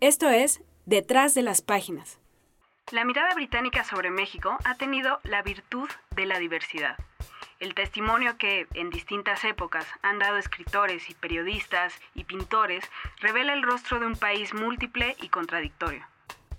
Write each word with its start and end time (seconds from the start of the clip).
Esto 0.00 0.28
es 0.28 0.62
Detrás 0.86 1.34
de 1.34 1.42
las 1.42 1.60
Páginas. 1.60 2.20
La 2.92 3.04
mirada 3.04 3.34
británica 3.34 3.82
sobre 3.82 4.10
México 4.10 4.56
ha 4.64 4.76
tenido 4.76 5.18
la 5.24 5.42
virtud 5.42 5.88
de 6.14 6.24
la 6.24 6.38
diversidad. 6.38 6.96
El 7.58 7.74
testimonio 7.74 8.38
que, 8.38 8.68
en 8.74 8.90
distintas 8.90 9.42
épocas, 9.42 9.84
han 10.02 10.20
dado 10.20 10.36
escritores 10.36 11.10
y 11.10 11.14
periodistas 11.14 11.94
y 12.14 12.22
pintores 12.22 12.84
revela 13.20 13.54
el 13.54 13.64
rostro 13.64 13.98
de 13.98 14.06
un 14.06 14.14
país 14.14 14.54
múltiple 14.54 15.16
y 15.20 15.30
contradictorio. 15.30 16.04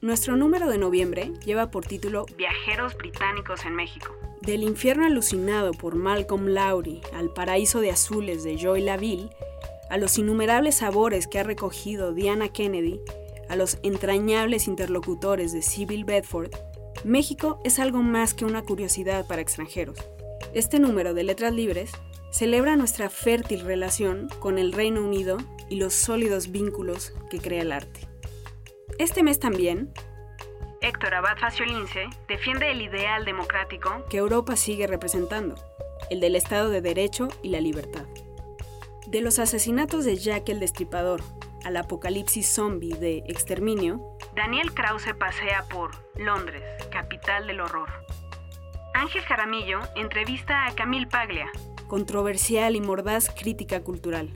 Nuestro 0.02 0.36
número 0.36 0.68
de 0.68 0.78
noviembre 0.78 1.32
lleva 1.46 1.72
por 1.72 1.86
título 1.86 2.26
Viajeros 2.36 2.98
británicos 2.98 3.64
en 3.64 3.74
México. 3.74 4.14
Del 4.42 4.64
infierno 4.64 5.06
alucinado 5.06 5.72
por 5.72 5.96
Malcolm 5.96 6.48
Lowry 6.48 7.00
al 7.14 7.30
paraíso 7.30 7.80
de 7.80 7.92
azules 7.92 8.44
de 8.44 8.58
Joy 8.58 8.82
Laville, 8.82 9.30
a 9.90 9.98
los 9.98 10.18
innumerables 10.18 10.76
sabores 10.76 11.26
que 11.26 11.40
ha 11.40 11.44
recogido 11.44 12.14
Diana 12.14 12.50
Kennedy, 12.50 13.00
a 13.50 13.56
los 13.56 13.80
entrañables 13.84 14.68
interlocutores 14.68 15.52
de 15.52 15.62
Sybil 15.62 16.06
Bedford, 16.06 16.52
México 17.04 17.60
es 17.64 17.80
algo 17.80 18.04
más 18.04 18.34
que 18.34 18.46
una 18.46 18.62
curiosidad 18.64 19.26
para 19.28 19.42
extranjeros. 19.42 19.98
Este 20.54 20.80
número 20.80 21.14
de 21.14 21.24
letras 21.24 21.54
libres 21.54 21.92
celebra 22.32 22.76
nuestra 22.76 23.10
fértil 23.10 23.62
relación 23.62 24.30
con 24.40 24.58
el 24.58 24.72
Reino 24.72 25.02
Unido 25.02 25.38
y 25.70 25.78
los 25.78 25.94
sólidos 25.94 26.52
vínculos 26.52 27.14
que 27.30 27.40
crea 27.40 27.62
el 27.62 27.72
arte. 27.72 28.02
Este 28.98 29.24
mes 29.24 29.40
también, 29.40 29.92
Héctor 30.82 31.14
Abad 31.14 31.38
Faciolince 31.38 32.08
defiende 32.28 32.72
el 32.72 32.82
ideal 32.82 33.26
democrático 33.26 34.06
que 34.10 34.18
Europa 34.18 34.56
sigue 34.56 34.88
representando, 34.88 35.56
el 36.10 36.20
del 36.20 36.36
Estado 36.36 36.70
de 36.70 36.82
Derecho 36.82 37.28
y 37.42 37.50
la 37.50 37.60
libertad. 37.60 38.06
De 39.08 39.22
los 39.22 39.40
asesinatos 39.40 40.06
de 40.06 40.16
Jack 40.16 40.50
el 40.50 40.60
Destripador 40.60 41.22
al 41.66 41.78
apocalipsis 41.78 42.48
zombie 42.48 42.96
de 42.96 43.24
Exterminio, 43.28 44.18
Daniel 44.36 44.74
Krause 44.74 45.14
pasea 45.14 45.66
por 45.70 45.92
Londres, 46.16 46.64
capital 46.92 47.48
del 47.48 47.62
horror. 47.62 47.90
Ángel 48.94 49.22
Jaramillo 49.22 49.80
entrevista 49.96 50.66
a 50.66 50.76
Camille 50.76 51.08
Paglia. 51.08 51.48
Controversial 51.88 52.76
y 52.76 52.82
mordaz 52.82 53.30
crítica 53.30 53.82
cultural. 53.82 54.30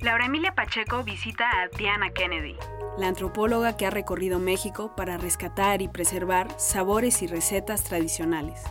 Laura 0.00 0.26
Emilia 0.26 0.54
Pacheco 0.54 1.04
visita 1.04 1.44
a 1.44 1.68
Diana 1.76 2.10
Kennedy. 2.10 2.56
La 2.96 3.08
antropóloga 3.08 3.76
que 3.76 3.86
ha 3.86 3.90
recorrido 3.90 4.38
México 4.38 4.94
para 4.96 5.18
rescatar 5.18 5.82
y 5.82 5.88
preservar 5.88 6.48
sabores 6.58 7.22
y 7.22 7.26
recetas 7.26 7.84
tradicionales. 7.84 8.62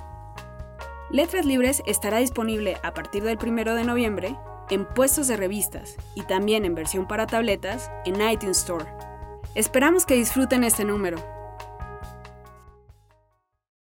Letras 1.12 1.46
Libres 1.46 1.82
estará 1.86 2.18
disponible 2.18 2.78
a 2.84 2.94
partir 2.94 3.24
del 3.24 3.38
1 3.38 3.76
de 3.76 3.84
noviembre 3.84 4.36
en 4.70 4.86
puestos 4.86 5.28
de 5.28 5.38
revistas 5.38 5.96
y 6.16 6.22
también 6.24 6.66
en 6.66 6.76
versión 6.76 7.08
para 7.08 7.28
tabletas 7.28 7.92
en 8.06 8.22
iTunes 8.28 8.60
Store. 8.60 8.86
Esperamos 9.56 10.06
que 10.06 10.16
disfruten 10.16 10.64
este 10.64 10.86
número. 10.86 11.39